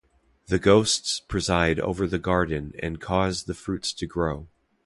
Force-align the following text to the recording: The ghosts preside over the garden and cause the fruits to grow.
The 0.47 0.57
ghosts 0.57 1.19
preside 1.19 1.79
over 1.79 2.07
the 2.07 2.17
garden 2.17 2.73
and 2.79 2.99
cause 2.99 3.43
the 3.43 3.53
fruits 3.53 3.93
to 3.93 4.07
grow. 4.07 4.47